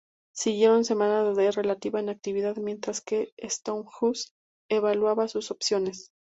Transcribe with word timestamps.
Siguieron 0.33 0.83
semanas 0.83 1.37
de 1.37 1.51
relativa 1.51 2.01
inactividad, 2.01 2.55
mientras 2.57 3.01
que 3.01 3.35
Stenhouse 3.37 4.33
evaluaba 4.67 5.27
sus 5.27 5.51
opciones. 5.51 6.11